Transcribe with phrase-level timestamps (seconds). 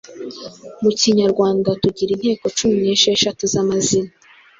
[0.81, 4.11] Mu Kinyarwanda tugira inteko cumi n’esheshatu z’amazina.